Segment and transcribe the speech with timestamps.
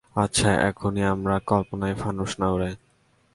[0.15, 2.73] আচ্ছা, এখনই আমরা কল্পনায় ফানুস না উড়াই।